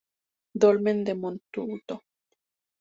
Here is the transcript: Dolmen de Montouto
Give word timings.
Dolmen 0.63 0.99
de 1.03 1.13
Montouto 1.21 1.93